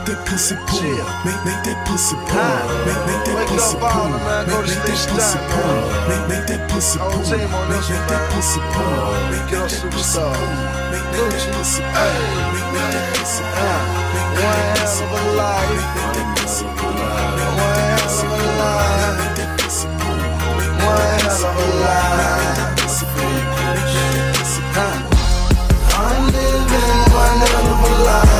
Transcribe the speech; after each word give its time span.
make 0.00 0.16
that 0.16 0.26
pussy 0.26 0.56
pull. 0.66 0.80
Make 1.24 1.44
make 1.44 1.60
that 1.64 1.86
pussy 1.86 2.16
pull. 2.16 2.40
Make 2.86 3.00
make 3.06 3.24
that 3.24 3.48
pussy 3.48 3.76
pull. 3.76 4.08
Make 4.46 4.64
make 4.64 4.80
that 4.80 5.00
pussy 5.12 5.38
pull. 5.50 5.80
Make 6.08 6.24
make 6.28 6.46
that 6.46 6.60
pussy 6.70 6.98
pull. 6.98 7.20
Make 7.20 7.44
make 7.60 8.08
that 8.08 8.30
pussy 8.30 8.60
pull. 8.72 8.96
Make 9.30 9.50
make 9.50 9.68
that 9.68 9.92
pussy 9.92 10.20
pull. 10.20 10.48
Make 10.90 11.08
make 11.12 11.28
that 11.30 11.44
pussy 11.60 11.84
pull. 11.92 12.14
Make 12.60 12.68
make 12.70 12.90
that 12.90 13.06
pussy 13.18 13.44
pull. 13.50 13.76
Make 14.10 14.32
make 14.32 14.56
that 15.20 15.66
pussy 15.80 15.84
pull. 15.90 15.96
Make 16.00 16.00
make 16.00 16.16
that 16.16 16.28
pussy 16.30 16.66
pull. 16.70 16.96
Make 17.10 17.50
make 17.50 17.74
that 17.74 17.96
pussy 18.00 18.28
pull. 18.30 18.56
Make 19.00 19.36
that 19.36 19.50
pussy 19.60 19.86
pull. 20.00 20.16
Make 20.56 20.76
make 20.80 20.86
that 20.86 21.10
pussy 21.10 21.48
pull. 21.50 21.68
Make 21.70 22.56
that 22.56 22.72
pussy 22.80 23.04
pull. 23.10 23.36
Make 23.60 23.84
that 23.84 24.32
pussy 24.38 24.62
pull. 24.72 24.96
I'm 26.00 26.24
living 26.32 27.00
one 27.12 27.38
hell 27.44 27.68
of 27.68 27.84
a 27.84 28.04
life. 28.04 28.39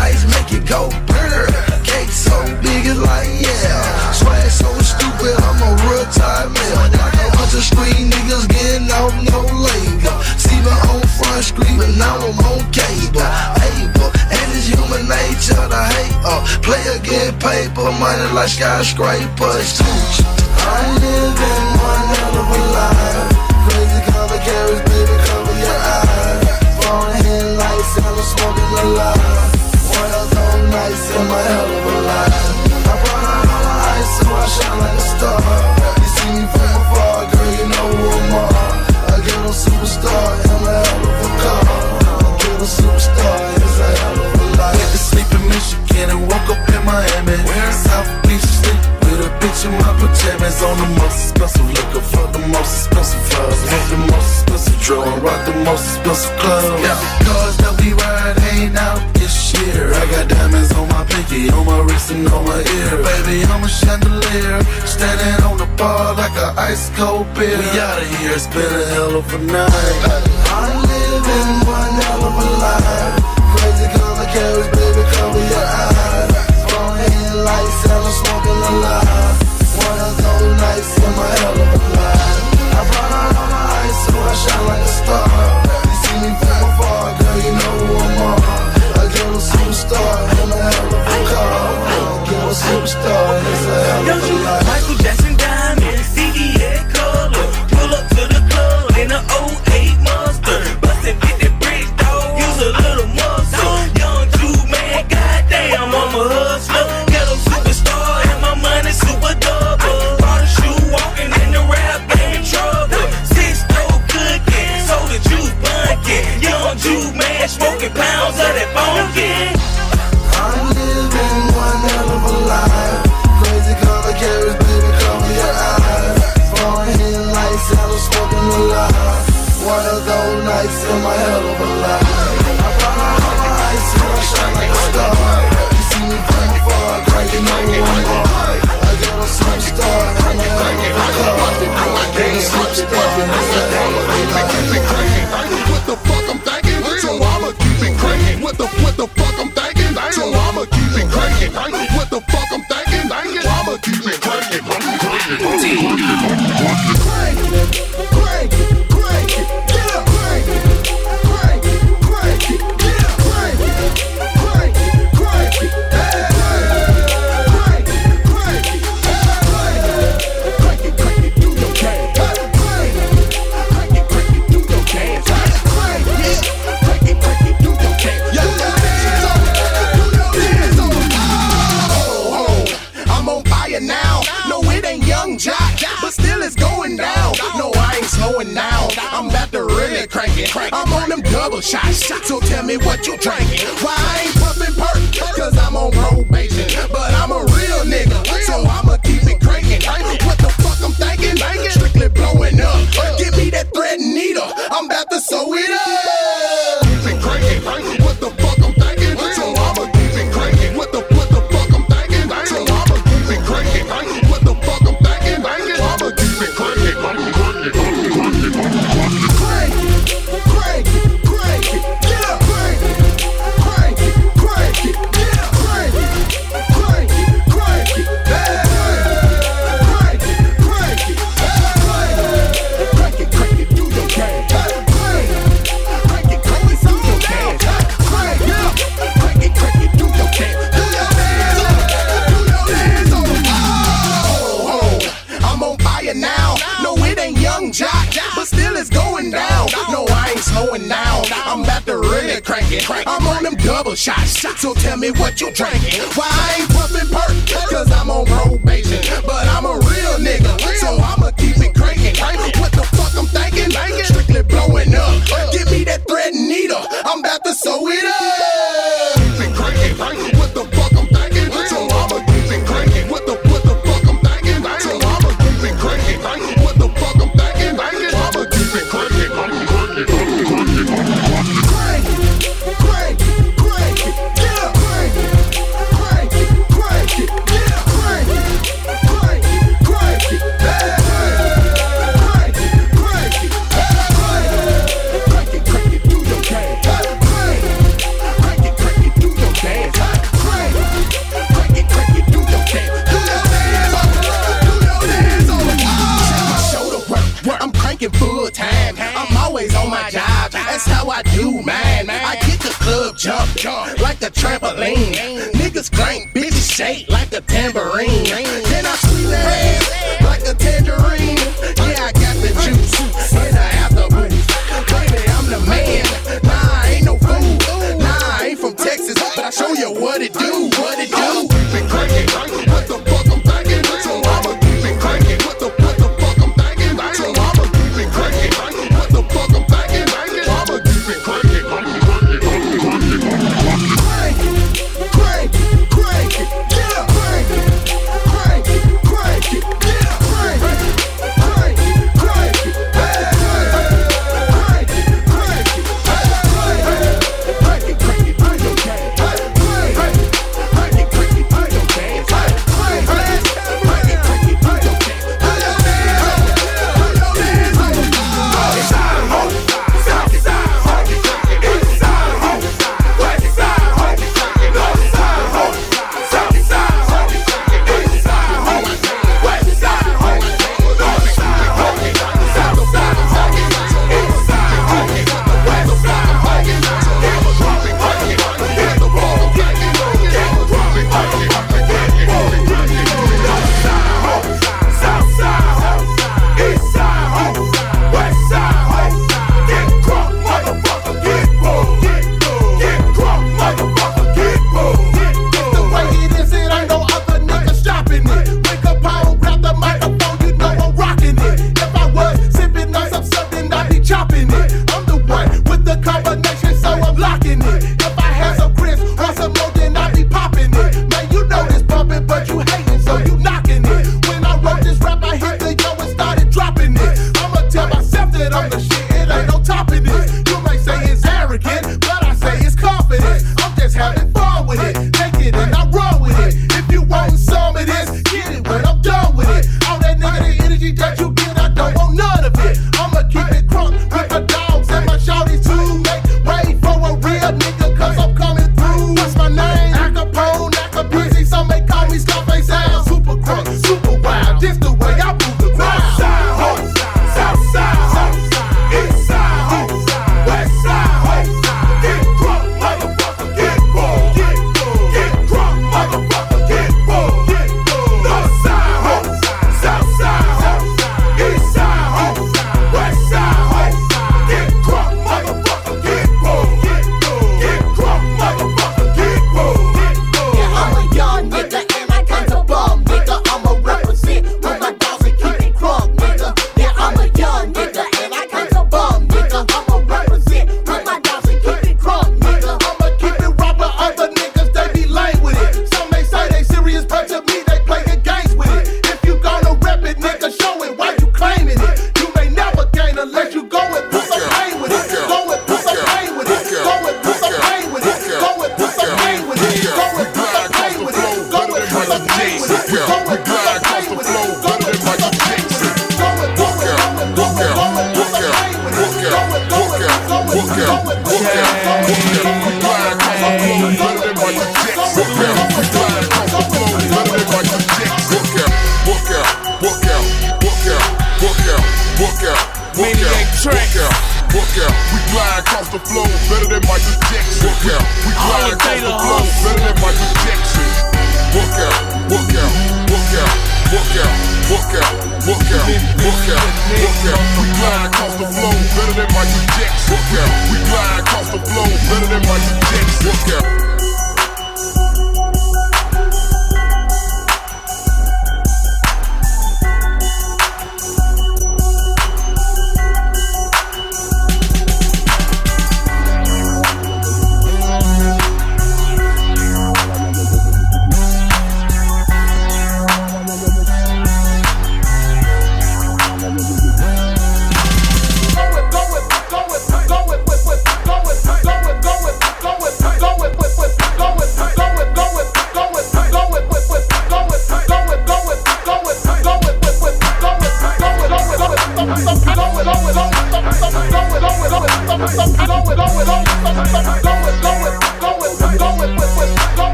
paper, 17.91 17.99
money 17.99 18.33
like 18.33 18.49
skyscrapers. 18.49 19.81
I'm 19.81 20.95
living 21.01 21.67
one 21.81 22.07
hell 22.15 22.37
of 22.37 22.47
a 22.47 22.61
life. 22.73 23.31
Crazy 23.69 24.11
color 24.11 24.39
carats, 24.39 24.81
baby, 24.89 25.15
cover 25.25 25.55
your 25.59 25.77
eyes. 25.77 26.85
Falling 26.85 27.23
headlights 27.23 27.97
and 27.97 28.05
I'm 28.05 28.17
smoking 28.23 28.71
a 28.77 28.85
lot. 28.97 29.17
One 29.97 30.11
of 30.11 30.29
those 30.29 30.71
nights 30.71 31.15
in 31.15 31.27
my 31.27 31.41
hell 31.41 31.80
on 50.63 50.77
the 50.77 51.01
most 51.01 51.31
expensive 51.31 51.67
liquor, 51.73 52.01
fuck 52.01 52.31
the 52.33 52.39
most 52.53 52.85
expensive 52.85 53.21
furs, 53.33 53.59
fuck 53.65 53.85
the 53.89 53.97
most 54.13 54.29
expensive 54.43 54.79
drug, 54.81 55.07
and 55.07 55.23
rock 55.23 55.45
the 55.45 55.55
most 55.65 55.97
expensive 55.97 56.37
clubs. 56.37 56.81
Yeah, 56.85 56.97
cars 57.25 57.57
that 57.57 57.73
we 57.81 57.93
ride 57.97 58.37
ain't 58.53 58.77
out 58.77 59.01
this 59.17 59.53
year. 59.57 59.89
I 59.89 60.05
got 60.13 60.29
diamonds 60.29 60.71
on 60.77 60.87
my 60.89 61.03
pinky, 61.05 61.49
on 61.49 61.65
my 61.65 61.79
wrist 61.81 62.11
and 62.11 62.27
on 62.29 62.45
my 62.45 62.61
ear. 62.61 62.91
Baby, 63.01 63.41
I'm 63.49 63.63
a 63.63 63.69
chandelier, 63.69 64.61
standing 64.85 65.37
on 65.49 65.57
the 65.57 65.69
bar 65.81 66.13
like 66.13 66.35
an 66.37 66.53
ice 66.57 66.93
cold 66.93 67.25
beer. 67.33 67.57
We 67.57 67.79
outta 67.81 68.05
here, 68.21 68.37
it's 68.37 68.45
been 68.47 68.61
a 68.61 68.85
hell 68.93 69.17
of 69.17 69.33
a 69.33 69.39
night. 69.41 69.71
I'm 70.45 70.77
living 70.77 71.51
one 71.65 71.95
hell 72.05 72.21
of 72.21 72.37
a 72.37 72.47
life. 72.61 73.17
Crazy 73.57 73.87
color 73.97 74.29
carats, 74.29 74.69
baby, 74.77 75.03
cover 75.09 75.41
your 75.41 75.65
eyes. 75.65 76.37
Falling 76.69 77.09
headlights 77.17 77.81
and 77.81 77.93
I'm 77.97 78.13
smoking 78.13 78.61
a 78.61 78.73
lot. 78.85 79.60
One 79.91 79.99
of 79.99 80.15
nights 80.63 80.95
in 81.03 81.11
my 81.19 81.27
hell 81.35 81.51
of 81.51 81.67
a 81.67 81.79
life. 81.99 82.47
I 82.71 82.81
brought 82.87 83.11
out 83.11 83.35
all 83.35 83.47
my 83.51 83.63
ice 83.83 83.99
so 84.07 84.15
I 84.15 84.33
shine 84.39 84.65
like 84.71 84.83
a 84.87 84.91
star. 84.99 85.27
You 85.83 85.95
see 85.99 86.17
me 86.23 86.31
from 86.39 86.63
afar, 86.63 87.11
girl, 87.19 87.37
you 87.43 87.51
know 87.59 87.75
who 87.83 87.99
I'm 87.99 88.21
on. 88.23 88.39
A 88.87 89.11
ghetto 89.11 89.39
superstar 89.51 90.15
in 90.31 90.47
a 90.47 90.63
hell 90.63 90.95
of 90.95 91.11
a 91.11 91.19
car. 91.27 91.59
I 91.91 92.23
get 92.23 92.39
A 92.39 92.55
superstar, 92.55 93.35
it's 93.51 93.65
a 93.67 93.79
hell 93.83 94.15
of 94.15 94.31
a 94.31 94.35
life. 94.47 94.65
Michael 94.71 94.95
Jackson 95.03 95.35
diamond, 95.35 96.03
CDA 96.13 96.71
color. 96.95 97.45
Pull 97.75 97.91
up 97.91 98.07
to 98.15 98.23
the 98.31 98.41
club 98.47 98.95
in 98.95 99.11
an 99.11 99.23
08 99.27 99.50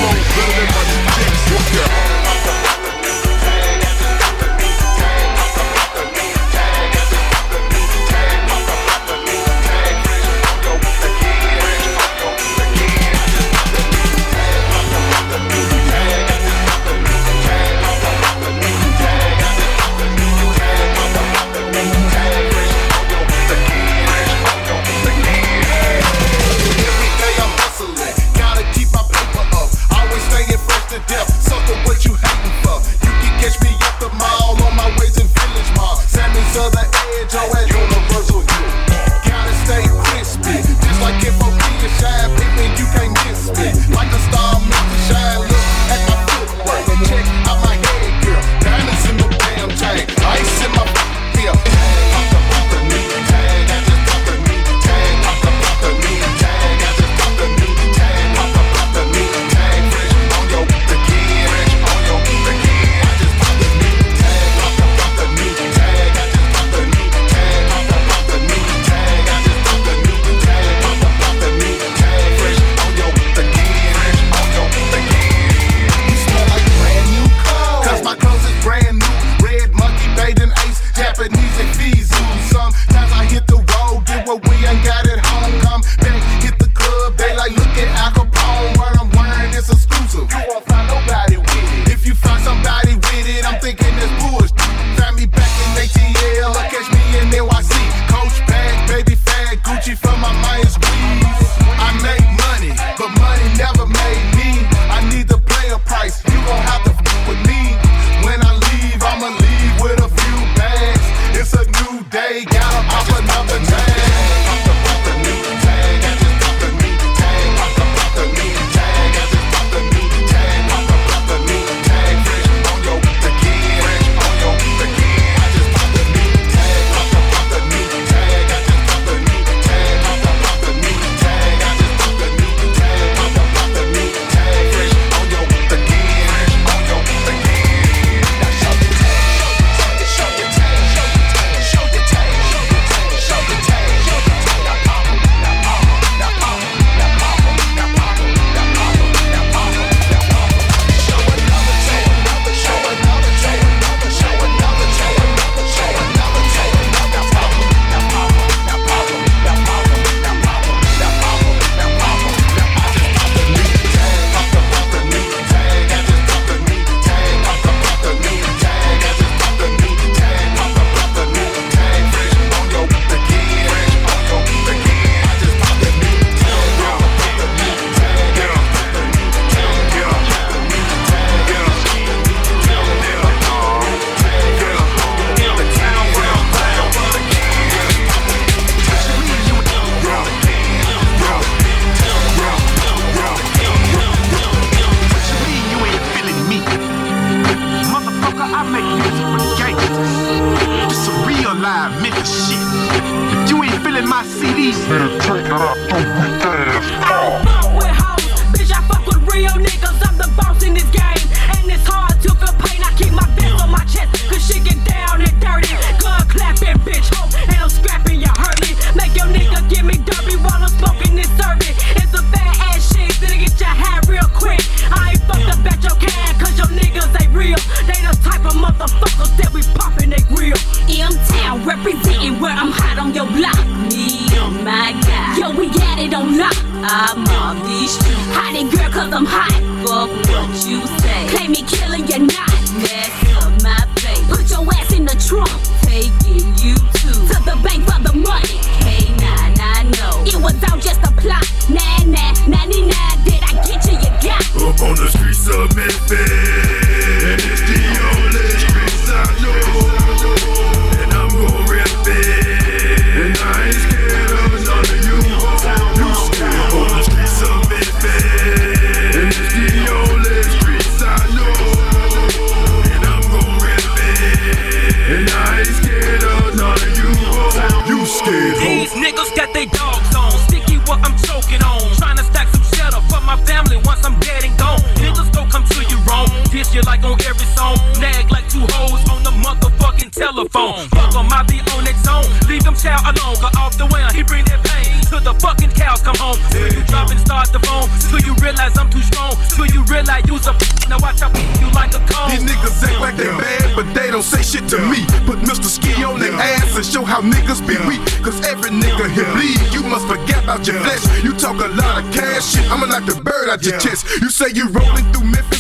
talk 311.53 311.65
a 311.65 311.69
lot 311.75 312.05
of 312.05 312.13
cash 312.13 312.53
shit. 312.53 312.71
I'ma 312.71 312.87
knock 312.87 313.07
the 313.07 313.21
bird 313.23 313.49
out 313.49 313.63
your 313.63 313.75
yeah. 313.75 313.79
chest. 313.79 314.07
You 314.21 314.31
say 314.31 314.47
you 314.55 314.69
rolling 314.69 315.11
through 315.13 315.25
Memphis. 315.25 315.58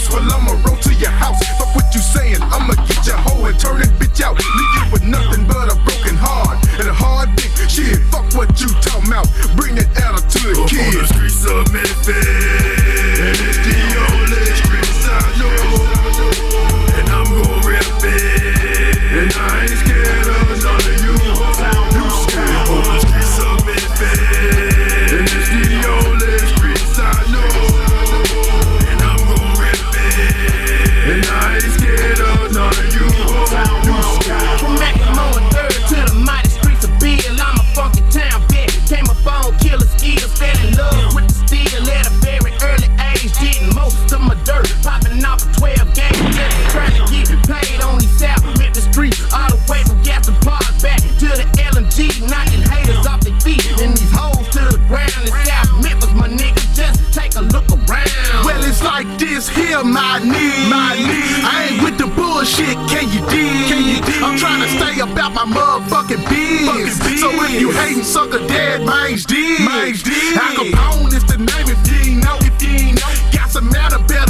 like 58.98 59.18
this 59.18 59.48
here, 59.48 59.84
my 59.84 60.18
need. 60.18 60.66
My 60.68 60.98
need. 60.98 61.44
I 61.46 61.68
ain't 61.70 61.82
with 61.84 61.98
the 61.98 62.08
bullshit, 62.18 62.74
can 62.90 63.06
you 63.14 63.22
dig? 63.30 63.70
Can 63.70 63.80
you? 63.86 63.98
I'm 64.26 64.36
trying 64.36 64.62
to 64.62 64.70
stay 64.74 64.98
about 64.98 65.32
my 65.34 65.46
motherfucking 65.46 66.22
biz. 66.28 66.98
So 67.20 67.30
if 67.30 67.60
you 67.60 67.70
hating, 67.70 68.02
sucker 68.02 68.44
dead, 68.48 68.84
mine's 68.84 69.24
dead. 69.24 69.60
Mine's 69.60 70.02
dead. 70.02 70.36
Al 70.36 70.54
Capone 70.56 71.14
is 71.14 71.24
the 71.24 71.38
name 71.38 71.68
if 71.74 71.80
you 71.86 72.14
ain't 72.14 72.24
know. 72.24 72.36
If 72.40 72.60
you 72.62 72.70
ain't 72.70 72.98
know. 72.98 73.38
Got 73.38 73.50
some 73.50 73.70
matter 73.70 74.02
better. 74.08 74.27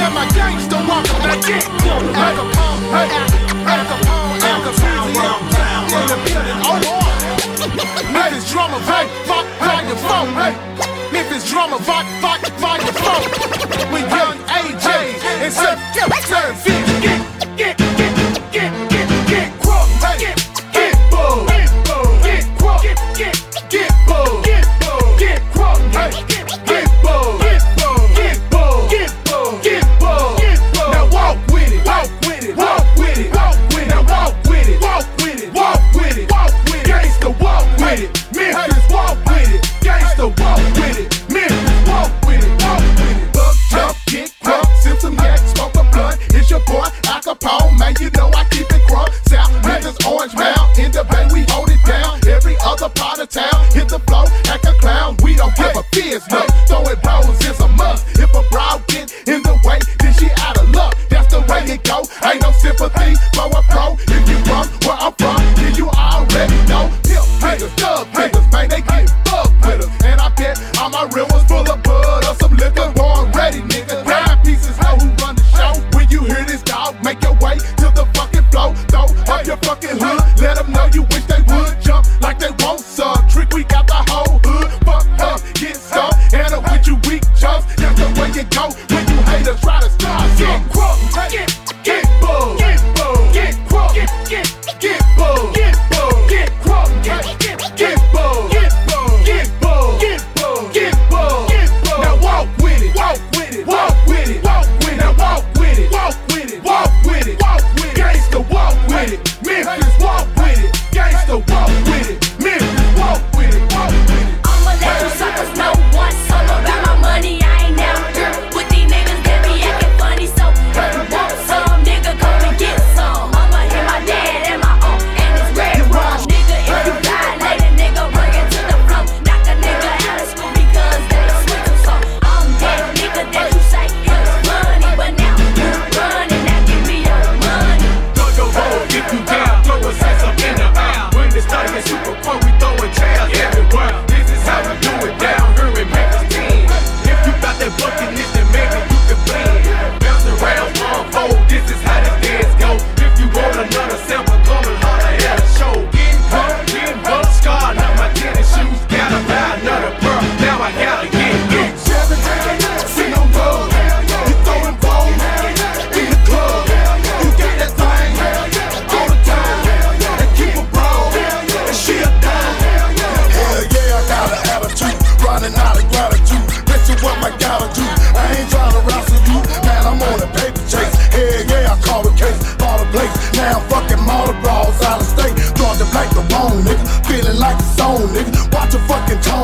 said 0.00 0.12
my 0.14 0.26
gangster 0.32 0.80
walk, 0.88 1.04
and 1.14 1.32
I 1.32 1.36
get 1.44 1.64
killed. 1.82 2.16
Al 2.16 2.32
Capone, 2.38 2.88
Al 3.00 3.88
Capone, 3.88 4.40
Al 4.48 4.60
in 6.40 6.58
oh 6.64 6.80
drama, 8.50 8.78
vibe, 8.88 9.10
fuck, 9.28 9.46
your 9.88 10.00
phone, 10.08 10.32
hey. 10.40 10.54
If 11.20 11.32
it's 11.32 11.50
drama, 11.50 11.78
fuck. 11.78 12.29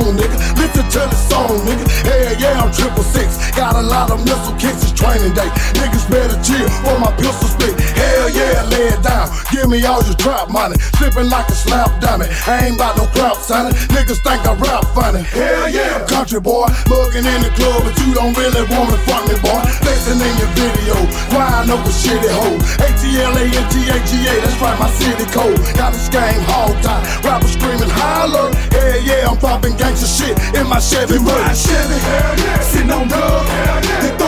Tone, 0.06 0.16
nigga. 0.16 0.36
Listen 0.56 0.84
to 0.84 0.98
the 1.10 1.14
song, 1.14 1.58
nigga. 1.66 1.86
Hell 2.06 2.34
yeah, 2.38 2.62
I'm 2.62 2.72
triple 2.72 3.02
six. 3.02 3.50
Got 3.52 3.76
a 3.76 3.82
lot 3.82 4.10
of 4.10 4.24
missile 4.24 4.54
kicks, 4.54 4.82
it's 4.82 4.92
training 4.92 5.34
day. 5.34 5.48
Niggas 5.78 6.08
better 6.10 6.38
chill 6.42 6.68
for 6.82 6.98
my 6.98 7.10
pistol 7.16 7.48
spit. 7.48 7.95
Hell 8.26 8.34
yeah, 8.34 8.66
lay 8.74 8.90
it 8.90 9.02
down. 9.06 9.30
Give 9.54 9.70
me 9.70 9.78
all 9.86 10.02
your 10.02 10.18
trap 10.18 10.50
money. 10.50 10.74
Slipping 10.98 11.30
like 11.30 11.46
a 11.46 11.54
slap 11.54 12.02
dummy. 12.02 12.26
I 12.50 12.66
ain't 12.66 12.74
about 12.74 12.98
no 12.98 13.06
crowd, 13.14 13.38
sonny. 13.38 13.70
Niggas 13.94 14.18
think 14.26 14.42
I 14.42 14.50
rap 14.58 14.82
funny. 14.98 15.22
Hell 15.22 15.70
yeah, 15.70 16.02
country 16.10 16.40
boy. 16.42 16.66
Mugging 16.90 17.22
in 17.22 17.40
the 17.46 17.54
club, 17.54 17.86
but 17.86 17.94
you 18.02 18.18
don't 18.18 18.34
really 18.34 18.66
wanna 18.66 18.98
fuck 19.06 19.22
me, 19.30 19.38
boy. 19.38 19.62
Flexing 19.78 20.18
in 20.18 20.34
your 20.42 20.50
video. 20.58 20.98
Grind 21.30 21.70
over 21.70 21.86
shitty 21.86 22.26
hoe. 22.34 22.58
A-T-L-A-N-T-A-G-A, 22.82 24.34
that's 24.42 24.58
right, 24.58 24.78
my 24.82 24.90
city 24.98 25.26
code. 25.30 25.62
Got 25.78 25.94
a 25.94 26.02
game 26.10 26.42
hog 26.50 26.74
tie. 26.82 27.06
Rappers 27.22 27.54
screaming 27.54 27.94
holler. 27.94 28.50
Hell 28.74 29.00
yeah, 29.06 29.30
I'm 29.30 29.38
popping 29.38 29.78
gangster 29.78 30.10
shit 30.10 30.34
in 30.58 30.66
my 30.66 30.82
Chevy. 30.82 31.14
You 31.14 31.22
ride 31.22 31.54
Chevy, 31.54 31.94
hell 32.02 32.34
yeah. 32.42 32.58
Sitting 32.58 32.90
on 32.90 33.06
dub, 33.06 33.46
hell 33.46 33.84
yeah. 33.86 34.25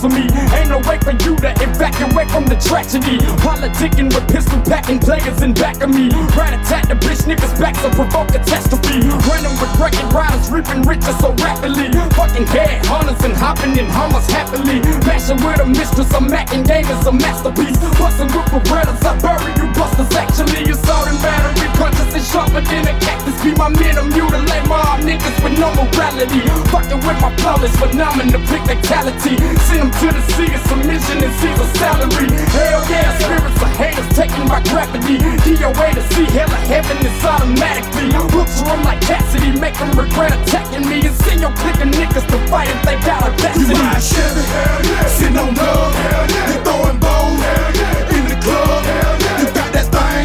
Blasphemy. 0.00 0.28
Ain't 0.56 0.68
no 0.68 0.78
way 0.88 0.98
for 0.98 1.12
you 1.12 1.36
to 1.36 1.50
evacuate 1.60 2.30
from 2.30 2.46
the 2.46 2.56
tragedy. 2.56 3.18
Politicking 3.40 4.12
with 4.12 4.26
pistol 4.28 4.60
packing 4.62 4.98
players 4.98 5.42
in 5.42 5.52
back 5.52 5.80
of 5.82 5.90
me. 5.90 6.08
Rat 6.36 6.54
attack 6.54 6.88
the 6.88 6.94
bitch 6.94 7.22
niggas 7.28 7.58
back 7.58 7.76
so 7.76 7.90
provoke 7.90 8.28
catastrophe. 8.28 9.00
Running 9.28 9.54
with 9.60 9.72
record 9.78 10.12
riders, 10.12 10.50
reaping 10.50 10.82
riches 10.82 11.16
so 11.18 11.32
rapidly. 11.34 11.92
Fucking 12.16 12.46
head 12.46 12.84
hunters 12.86 13.22
and 13.24 13.34
hopping 13.34 13.76
in 13.76 13.86
hummers 13.86 14.26
happily. 14.30 14.80
Mashing 15.06 15.42
with 15.44 15.60
a 15.60 15.66
mistress, 15.66 16.12
I'm 16.14 16.28
macking 16.28 16.66
game 16.66 16.86
is 16.86 17.06
a 17.06 17.12
masterpiece. 17.12 17.78
Busting 17.98 18.30
with 18.32 18.48
Berettas, 18.64 19.04
I 19.04 19.18
bury 19.20 19.52
you 19.60 19.69
Actually, 19.80 20.68
assault 20.68 21.08
and 21.08 21.16
battery 21.24 21.68
punches 21.80 22.12
and 22.12 22.24
sharper 22.24 22.60
than 22.60 22.84
a 22.84 22.94
cactus. 23.00 23.32
Be 23.40 23.56
my 23.56 23.72
men, 23.72 23.96
I'm 23.96 24.12
mutilate 24.12 24.68
my 24.68 25.00
niggas 25.00 25.36
with 25.40 25.56
no 25.56 25.72
morality. 25.72 26.44
Fucking 26.68 27.00
with 27.00 27.18
my 27.24 27.32
flawless 27.40 27.72
phenomenal 27.80 28.44
quick 28.44 28.60
fatality. 28.68 29.40
Send 29.64 29.88
them 29.88 29.90
to 30.04 30.08
the 30.12 30.22
sea 30.36 30.52
submission 30.68 31.24
and 31.24 31.32
seize 31.40 31.56
a 31.56 31.68
salary. 31.80 32.28
Hell 32.52 32.84
yeah, 32.92 33.08
spirits 33.24 33.60
of 33.64 33.72
haters 33.80 34.08
taking 34.12 34.44
my 34.48 34.60
gravity. 34.68 35.16
DOA 35.48 35.88
to 35.96 36.02
see 36.12 36.28
hell 36.28 36.52
of 36.52 36.64
heaven 36.68 37.00
is 37.00 37.24
automatically. 37.24 38.12
Hooks 38.36 38.60
them 38.60 38.84
like 38.84 39.00
Cassidy, 39.00 39.56
make 39.60 39.76
them 39.80 39.96
regret 39.96 40.36
attacking 40.36 40.84
me. 40.88 41.00
And 41.08 41.16
send 41.24 41.40
your 41.40 41.52
clique 41.56 41.80
of 41.80 41.88
niggas 41.88 42.28
to 42.28 42.38
fight 42.52 42.68
if 42.68 42.80
they 42.84 43.00
got 43.08 43.24
a 43.24 43.32
You 43.56 43.72
ride 43.72 44.04
Chevy, 44.04 44.44
hell 44.44 44.80
yeah. 44.84 45.08
Sitting 45.08 45.40
on 45.40 45.56
dub, 45.56 45.92
hell 46.04 46.26
yeah. 46.28 46.52
You 46.52 46.58
throwing 46.68 47.00
bones, 47.00 47.40
hell 47.40 47.72
yeah. 47.80 48.16
In 48.20 48.24
the 48.28 48.36
club, 48.44 48.84
hell 48.84 49.09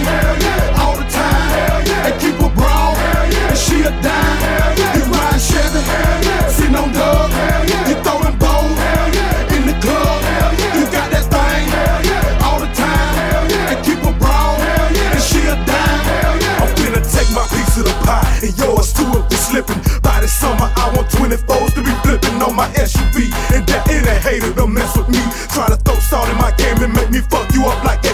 hell 0.06 0.36
yeah. 0.46 0.82
All 0.82 0.96
the 0.96 1.08
time, 1.10 1.48
hell 1.58 1.82
yeah. 1.90 2.08
And 2.08 2.16
keep 2.22 2.38
a 2.40 2.50
brawl, 2.54 2.94
hell 2.96 3.28
yeah. 3.34 3.50
And 3.52 3.58
she 3.58 3.82
a 3.82 3.92
dime, 4.06 4.38
hell 4.46 4.72
yeah. 4.80 4.96
You 4.98 5.04
ride 5.12 5.42
Chevy, 5.42 5.82
hell 5.82 6.20
yeah. 6.24 6.48
Sitting 6.50 6.76
on 6.76 6.90
dub, 6.94 7.30
hell 7.32 7.64
yeah. 7.66 7.90
You 7.90 7.96
throwing 8.06 8.38
bones, 8.38 8.78
hell 8.86 9.10
yeah. 9.18 9.56
In 9.56 9.64
the 9.70 9.76
club, 9.84 10.20
hell 10.32 10.54
yeah. 10.62 10.78
You 10.78 10.86
got 10.94 11.08
that 11.14 11.26
thing, 11.34 11.66
hell 11.76 12.02
yeah. 12.06 12.46
All 12.46 12.60
the 12.62 12.70
time, 12.74 13.14
hell 13.20 13.46
yeah. 13.50 13.72
And 13.74 13.80
keep 13.86 14.00
a 14.06 14.14
brawl, 14.22 14.56
hell 14.62 14.90
yeah. 14.94 15.14
And 15.16 15.24
she 15.24 15.42
a 15.50 15.56
dime, 15.66 16.04
hell 16.14 16.36
yeah. 16.38 16.62
I'm 16.62 16.70
finna 16.78 17.02
take 17.02 17.30
my 17.34 17.46
piece 17.54 17.76
of 17.78 17.86
the 17.90 17.96
pie 18.06 18.26
and 18.46 18.54
yours 18.58 18.94
too 18.94 19.10
if 19.18 19.26
we 19.30 19.38
slipping. 19.38 19.82
By 20.02 20.22
the 20.22 20.28
summer, 20.28 20.70
I 20.78 20.94
want 20.96 21.10
24s 21.10 21.74
to 21.76 21.82
be 21.82 21.94
flipping 22.06 22.38
on 22.42 22.56
my 22.56 22.70
SUV. 22.78 23.34
And 23.56 23.66
that 23.68 23.90
ain't 23.90 24.06
a 24.06 24.16
hater 24.22 24.54
to 24.54 24.68
mess 24.68 24.96
with 24.98 25.10
me. 25.10 25.22
Try 25.50 25.68
to 25.70 25.78
throw 25.78 25.96
salt 26.00 26.30
in 26.30 26.38
my 26.38 26.52
game 26.58 26.78
and 26.84 26.94
make 26.94 27.10
me 27.10 27.20
fuck 27.20 27.50
you 27.54 27.66
up 27.66 27.84
like 27.84 28.05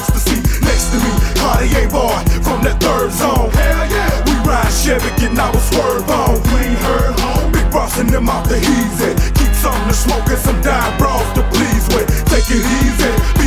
Chevy, 5.31 5.39
I 5.39 5.51
our 5.51 5.59
swerve 5.59 6.09
on. 6.09 6.35
Ain't 6.59 6.77
heard 6.79 7.19
home. 7.19 7.51
Big 7.51 7.71
boss 7.71 7.99
and 7.99 8.09
them 8.09 8.29
out 8.29 8.47
the 8.47 8.57
easy. 8.57 9.13
Keep 9.33 9.53
something 9.55 9.87
to 9.87 9.93
smoke 9.93 10.27
and 10.27 10.37
some 10.37 10.61
dime 10.61 10.97
bras 10.97 11.23
to 11.33 11.43
please 11.53 11.87
with. 11.95 12.07
Take 12.25 12.49
it 12.51 12.63
easy, 12.83 13.40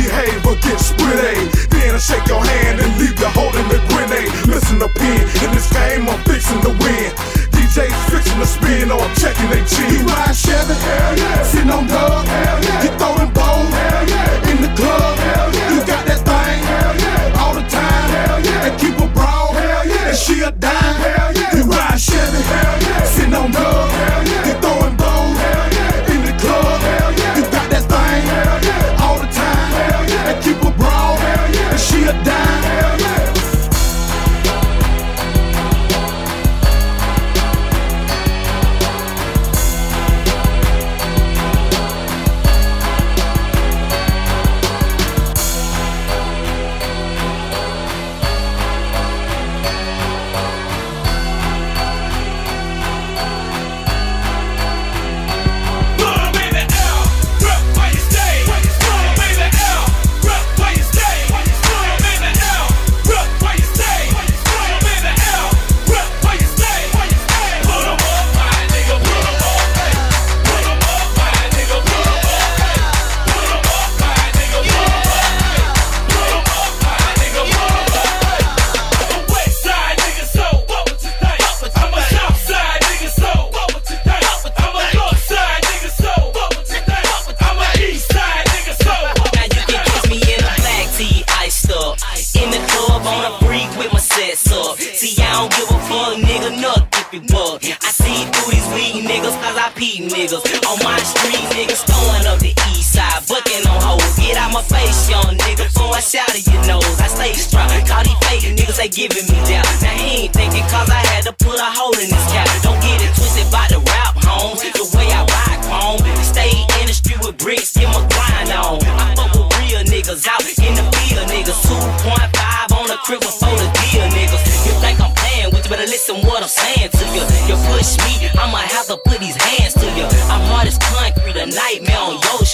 a 111.65 111.71
hole 111.73 111.97
in 111.97 112.09
this 112.13 112.25
cap. 112.29 112.45
Don't 112.61 112.77
get 112.77 113.01
it 113.01 113.09
twisted 113.17 113.49
by 113.49 113.65
the 113.73 113.81
rap, 113.81 114.13
home. 114.21 114.53
The 114.53 114.85
way 114.93 115.09
I 115.09 115.25
rock 115.25 115.61
home. 115.65 116.01
Stay 116.21 116.53
in 116.81 116.85
the 116.85 116.93
street 116.93 117.17
with 117.25 117.37
bricks, 117.41 117.73
get 117.73 117.89
my 117.89 118.05
grind 118.13 118.53
on. 118.53 118.77
I 118.85 119.17
fuck 119.17 119.33
with 119.33 119.49
real 119.57 119.81
niggas 119.89 120.29
out 120.29 120.45
in 120.45 120.73
the 120.77 120.85
field, 120.93 121.25
niggas. 121.25 121.57
2.5 121.65 122.69
on 122.77 122.85
the 122.85 122.97
crib 123.01 123.21
before 123.25 123.57
the 123.57 123.69
deal, 123.81 124.05
niggas. 124.13 124.45
You 124.69 124.73
think 124.77 125.01
I'm 125.01 125.13
playing 125.17 125.49
with 125.49 125.65
you, 125.65 125.71
better 125.73 125.89
listen 125.89 126.21
what 126.29 126.45
I'm 126.45 126.53
saying 126.53 126.93
to 126.93 127.05
you. 127.17 127.25
You 127.49 127.57
push 127.73 127.97
me, 128.05 128.29
I'ma 128.37 128.61
have 128.61 128.85
to 128.93 128.97
put 129.01 129.17
these 129.17 129.37
hands 129.49 129.73
to 129.81 129.87
you. 129.97 130.05
I'm 130.29 130.45
hard 130.53 130.69
as 130.69 130.77
concrete, 130.77 131.37
a 131.37 131.49
nightmare 131.49 131.97
on 131.97 132.21
your 132.21 132.44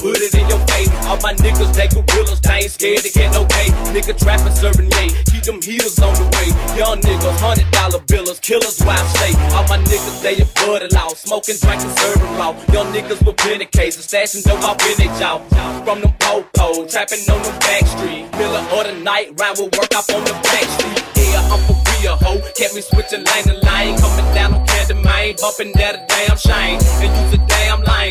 put 0.00 0.18
it 0.18 0.34
in 0.34 0.46
your 0.48 0.62
face. 0.70 0.90
All 1.06 1.18
my 1.22 1.34
niggas, 1.34 1.74
they 1.74 1.88
gorillas, 1.88 2.40
they 2.40 2.66
ain't 2.66 2.70
scared 2.70 3.02
to 3.02 3.10
get 3.10 3.32
no 3.34 3.44
pay. 3.46 3.68
Nigga 3.94 4.14
trapping, 4.18 4.54
serving 4.54 4.90
yay, 4.98 5.10
keep 5.26 5.42
them 5.42 5.60
heaters 5.60 5.98
on 5.98 6.14
the 6.14 6.26
way. 6.38 6.48
Young 6.78 7.00
niggas, 7.02 7.38
hundred 7.38 7.70
dollar 7.70 8.00
billers, 8.06 8.40
killers, 8.40 8.78
why 8.82 8.96
state. 9.14 9.36
All 9.54 9.66
my 9.66 9.78
niggas, 9.82 10.22
they 10.22 10.38
a 10.38 10.46
buddy 10.62 10.88
law, 10.94 11.08
smoking, 11.14 11.56
drinking, 11.60 11.90
serving 11.98 12.32
raw. 12.38 12.54
Young 12.72 12.88
niggas 12.94 13.20
with 13.26 13.36
plenty 13.36 13.66
cases, 13.66 14.06
stashing 14.06 14.44
dope 14.44 14.62
off 14.62 14.78
in 14.86 14.96
they 14.98 15.10
jaw. 15.18 15.38
From 15.84 16.00
them 16.00 16.14
po-po, 16.20 16.86
trapping 16.86 17.22
on 17.30 17.42
them 17.42 17.58
back 17.60 17.86
street. 17.86 18.30
Middle 18.38 18.56
of 18.56 18.86
the 18.86 18.94
night, 19.02 19.34
round 19.40 19.58
with 19.58 19.74
work 19.76 19.92
up 19.94 20.08
on 20.14 20.22
the 20.24 20.34
back 20.46 20.66
street. 20.78 21.02
Yeah, 21.16 21.42
I'm 21.52 21.60
for 21.66 21.76
real, 22.00 22.16
ho. 22.16 22.40
Kept 22.56 22.74
me 22.74 22.80
switching 22.80 23.24
lane 23.24 23.44
to 23.50 23.56
lane, 23.66 23.98
coming 23.98 24.28
down 24.34 24.54
on 24.54 24.66
Candy 24.66 24.94
Main, 24.94 25.36
bumping 25.40 25.72
that 25.74 25.94
a 25.96 26.00
damn 26.08 26.36
shame. 26.36 26.78
And 27.02 27.10
use 27.12 27.34
a 27.34 27.57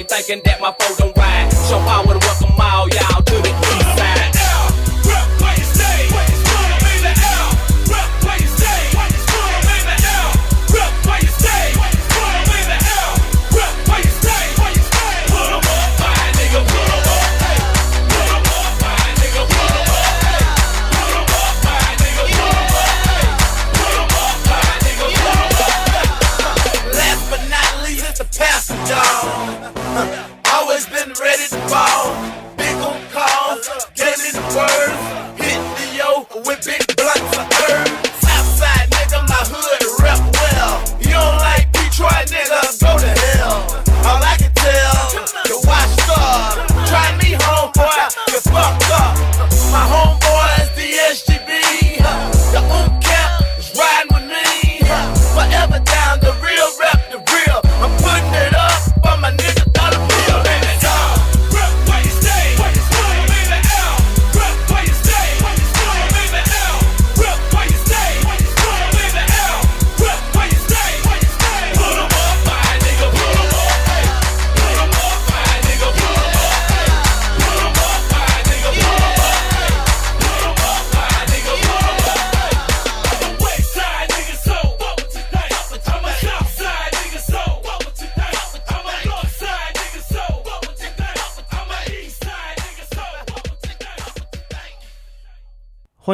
thinking 0.08 0.42
that 0.46 0.60
my 0.62 0.72
foe 0.80 0.96
don't 0.98 1.18
ride. 1.18 1.52
Show 1.68 1.80
power 1.80 2.20
to 2.20 2.27